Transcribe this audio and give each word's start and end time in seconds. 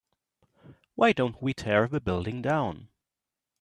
why 0.95 1.13
don't 1.13 1.39
we 1.43 1.53
tear 1.53 1.87
the 1.87 2.01
building 2.01 2.41
down? 2.41 2.89